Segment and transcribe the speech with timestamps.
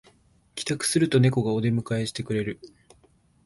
[0.55, 2.59] 帰宅するとネコがお出迎えしてくれる